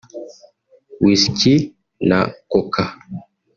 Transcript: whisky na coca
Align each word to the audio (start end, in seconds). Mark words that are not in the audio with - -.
whisky 1.03 1.53
na 2.09 2.19
coca 2.51 2.83